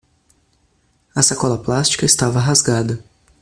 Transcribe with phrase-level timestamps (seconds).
[1.15, 3.03] A sacola plástica estava rasgada.